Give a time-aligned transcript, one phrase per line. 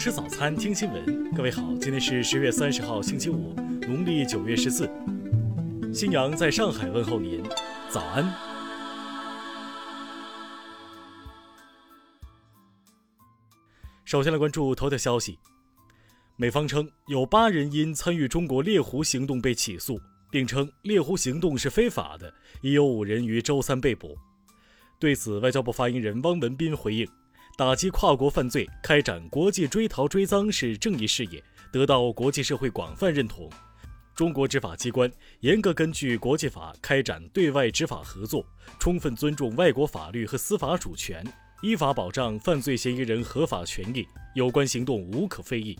[0.00, 1.30] 吃早餐，听新闻。
[1.34, 3.52] 各位好，今天是十月三十号，星期五，
[3.82, 4.90] 农历九月十四。
[5.92, 7.44] 新阳在上海问候您，
[7.90, 8.24] 早安。
[14.06, 15.38] 首先来关注头条消息，
[16.36, 24.16] 美方称有八人因参与中国猎狐行动被起诉，并称猎狐行动是非法的，已有五人于周三被捕。
[24.98, 27.06] 对此，外交部发言人汪文斌回应。
[27.56, 33.50] 打击跨国犯罪、开展国际追逃追赃是正义事业，得到国际社会广泛认同。
[34.14, 35.10] 中国执法机关
[35.40, 38.46] 严格根据国际法开展对外执法合作，
[38.78, 41.22] 充分尊重外国法律和司法主权，
[41.60, 44.06] 依法保障犯罪嫌疑人合法权益。
[44.34, 45.78] 有关行动无可非议。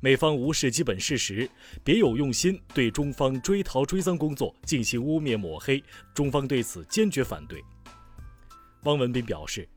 [0.00, 1.48] 美方无视基本事实，
[1.84, 7.62] 别有用心，对中方追逃追赃工作进行污蔑抹黑，中方对此坚决反对。
[8.82, 9.68] 汪文斌表示。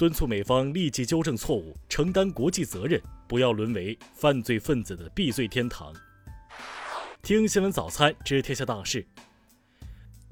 [0.00, 2.98] 敦促美方立即纠正错误，承担国际责任，
[3.28, 5.92] 不要沦为犯罪分子的避罪天堂。
[7.20, 9.06] 听新闻早餐知天下大事。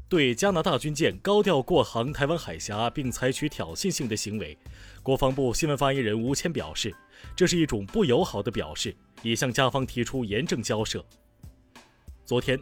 [0.09, 4.57] 对加拿大军舰高调过航台湾海峡并采取挑衅性的行为，
[5.03, 6.91] 国防部新闻发言人吴谦表示，
[7.37, 11.05] 这是一种不友好的表示，已向加方提出严正交涉。
[12.25, 12.59] 昨天，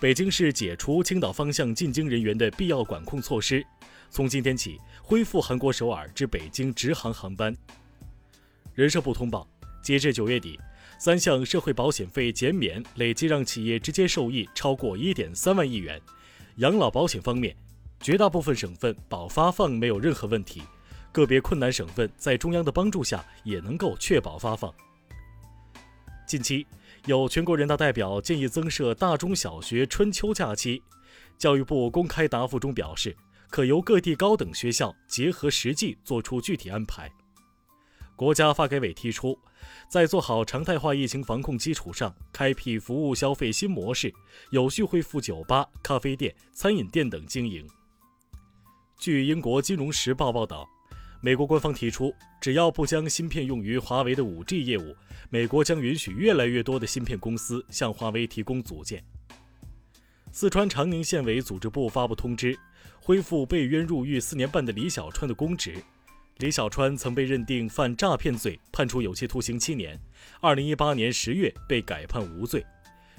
[0.00, 3.66] 北京市解除青岛方向进京人员的必要管控措施。
[4.10, 7.52] 从今天起，恢复韩国首尔至北京直航航班。
[8.74, 9.44] 人社部通报，
[9.82, 10.56] 截至九月底，
[11.00, 16.00] 三项社会保险费减免累计让企业直接受益超过一点三万亿元。
[16.58, 17.56] 养老保险方面，
[18.00, 20.62] 绝大部分省份保发放没有任何问题，
[21.10, 24.72] 个别困难省份在中央的帮助下也能够确保发放。
[26.24, 26.64] 近期，
[27.08, 30.82] 有全国人大代表建议增设大中小学春秋假期，
[31.38, 33.16] 教育部公开答复中表示。
[33.48, 37.10] 可由各地高等学校结合实际做出具体安排。
[38.14, 39.38] 国家发改委提出，
[39.90, 44.12] 在做好常态化疫情防控基础上，开辟服务消费新模式，
[44.50, 47.66] 有序恢复酒吧、咖啡店、餐饮店等经营。
[48.98, 50.68] 据英国《金融时报》报道，
[51.20, 54.94] 美国官方提出，只要不将芯片用于华为的 5G 业务，
[55.30, 59.02] 美国将允许越来越多的芯片公司向华为提供组件。
[60.30, 62.56] 四川长宁县委组织部发布通知，
[63.00, 65.82] 恢复被冤入狱四年半的李小川的公职。
[66.36, 69.98] 李小川曾被认定犯诈骗罪，判处有期徒刑七年。
[70.40, 72.64] 二零一八年十月被改判无罪。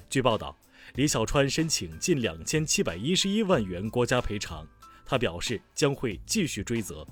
[0.10, 0.58] 据报道，
[0.96, 4.66] 李小川申请近两千七百一十一万元国家赔偿。
[5.06, 7.06] 他表示将会继续追责。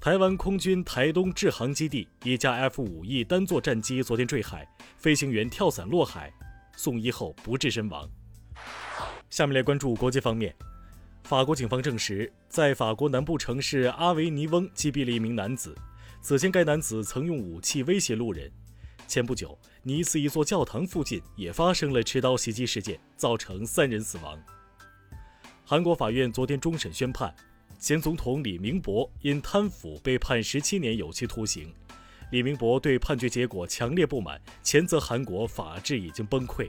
[0.00, 4.64] 台湾空军台东制航基地一架 F 五 E 单座战机昨天坠海，
[4.96, 6.32] 飞行员跳伞落海，
[6.76, 8.08] 送医后不治身亡。
[9.28, 10.54] 下面来关注国际方面。
[11.24, 15.74] 法国警方证实，在法国南部城市阿维尼翁击毙了一名男子。
[16.22, 18.48] 此前，该男子曾用武器威胁路人。
[19.08, 24.40] 前不久，尼斯一座教堂附近也发生了持刀袭击事件，造成三人死亡。
[25.64, 27.34] 韩国法院昨天终审宣判，
[27.78, 31.72] 前总统李明博因贪腐被判十七年有期徒刑。
[32.32, 36.68] 李明博对判决结果强烈不满，谴责韩国法治已经崩溃。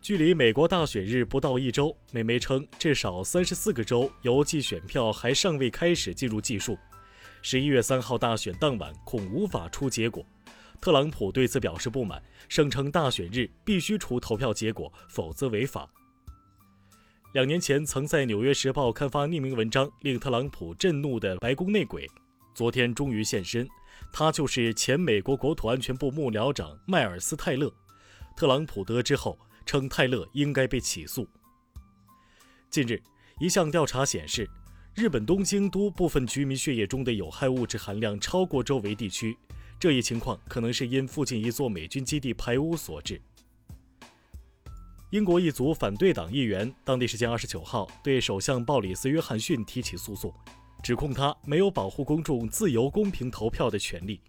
[0.00, 6.78] 距离美国大选日不到一周，美媒称至少三十四个州邮寄选票还尚未开始进入计数。
[7.42, 10.24] 十一月三号大选当晚恐无法出结果。
[10.80, 15.90] 特朗普对此表示不满，声称大选日必须出投票结果，否则违法。
[17.32, 22.08] 两年前曾在《纽约时报》刊发匿名文章令特朗普震怒的白宫内鬼，
[22.54, 23.68] 昨天终于现身。
[24.12, 27.70] 他就是前美国国土安全部幕僚长迈尔斯·泰勒。
[28.36, 29.38] 特朗普得知后。
[29.66, 31.28] 称泰勒应该被起诉。
[32.70, 33.02] 近日，
[33.38, 34.48] 一项调查显示，
[34.94, 39.36] 日本东京都部分居民血液中的有害物质含量超过周围地区，
[39.78, 43.20] 这一情况可能是因附近一座美军基地排污所致。
[45.10, 50.32] 英国一组反对党议员当地时间二十九号对首相鲍里斯·约翰逊提起诉讼，
[50.82, 54.20] 指控他没有保护公众自由公平投票的权利。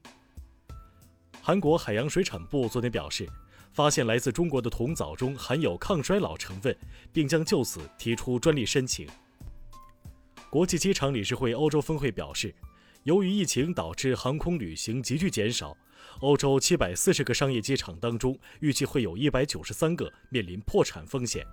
[1.42, 3.28] 韩国海洋水产部昨天表示。
[3.72, 6.76] 发现来自中国的铜藻中含有抗衰老成分，
[7.14, 9.08] 并将就此提出专利申请。
[10.50, 12.54] 国际机场理事会欧洲分会表示，
[13.04, 15.78] 由于疫情导致航空旅行急剧减少，
[16.22, 21.46] 欧洲七百四十个商业机场当中，预计会有一百九十三个面临破产风险。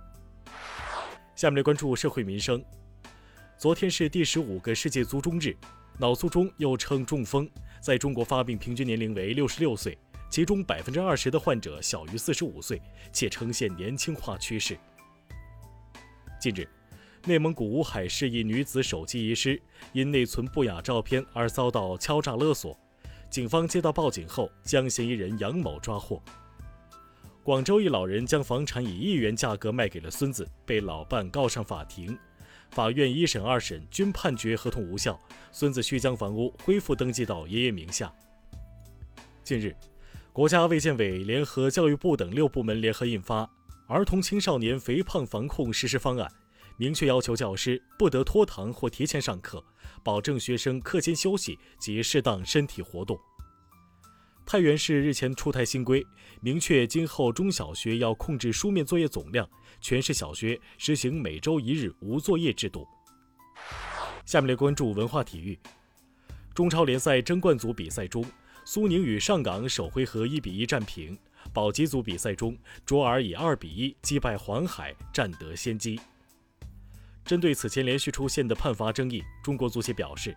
[1.35, 2.63] 下面来关注社会民生。
[3.57, 5.55] 昨天是第十五个世界卒中日，
[5.99, 7.49] 脑卒中又称中风，
[7.81, 9.97] 在中国发病平均年龄为六十六岁。
[10.29, 12.81] 其中百分之二十的患者小于四十五岁，
[13.13, 14.77] 且呈现年轻化趋势。
[16.37, 16.67] 近日，
[17.25, 19.61] 内蒙古乌海市一女子手机遗失，
[19.93, 22.77] 因内存不雅照片而遭到敲诈勒索。
[23.29, 26.21] 警方接到报警后，将嫌疑人杨某抓获。
[27.43, 32.17] 广州一老人将房产以亿元价格卖给了孙子，被老伴告上法庭。
[32.71, 35.17] 法院一审、二审均判决合同无效，
[35.51, 38.13] 孙子需将房屋恢复登记到爷爷名下。
[39.43, 39.73] 近日，
[40.33, 43.43] 国家卫健委联合教育部等六部门联合印发
[43.87, 46.29] 《儿童青少年肥胖防控实施方案》，
[46.77, 49.63] 明确要求教师不得拖堂或提前上课，
[50.03, 53.19] 保证学生课间休息及适当身体活动。
[54.45, 56.05] 太原市日前出台新规，
[56.39, 59.49] 明确今后中小学要控制书面作业总量，
[59.81, 62.87] 全市小学实行每周一日无作业制度。
[64.23, 65.57] 下面来关注文化体育。
[66.53, 68.23] 中超联赛争冠组比赛中，
[68.65, 71.15] 苏宁与上港首回合一比一战平；
[71.51, 75.99] 保级组比赛中，卓尔以二比一击败黄海，占得先机。
[77.27, 80.35] 针对此前连续出现的判罚争议，中国足协表示。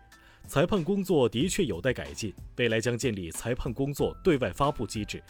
[0.48, 5.22] 裁判工作的确有待改进，未来将建立裁判工作对外发布机制。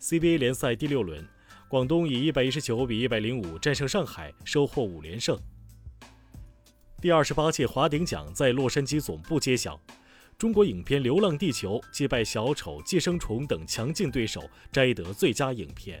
[0.00, 1.26] CBA 联赛第六轮，
[1.68, 5.36] 广东以一百一十九比一百零五战胜上海，收获五连胜。
[7.00, 9.80] 第二十八届华鼎奖在洛杉矶总部揭晓，
[10.38, 16.00] 中国影片《流浪地球》击败《小丑》《寄生虫》等强劲对手，摘得最佳影片。